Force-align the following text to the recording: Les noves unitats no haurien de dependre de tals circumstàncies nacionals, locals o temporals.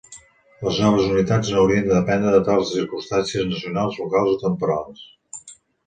Les 0.67 0.79
noves 0.83 1.09
unitats 1.17 1.51
no 1.51 1.59
haurien 1.65 1.85
de 1.89 1.93
dependre 1.99 2.33
de 2.37 2.41
tals 2.49 2.73
circumstàncies 2.79 3.47
nacionals, 3.53 4.03
locals 4.05 4.37
o 4.37 4.43
temporals. 4.49 5.09